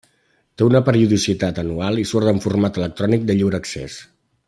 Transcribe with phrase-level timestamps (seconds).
[0.59, 4.05] Té una periodicitat anual i surt en format electrònic de lliure accés.